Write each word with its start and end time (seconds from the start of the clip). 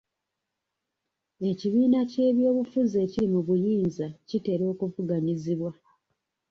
Ekibiina 1.49 1.99
ky'ebyobufuzi 2.11 2.95
ekiri 3.05 3.27
mu 3.33 3.41
buyinza 3.47 4.07
kitera 4.27 4.63
okuvuganyizibwa. 4.73 5.71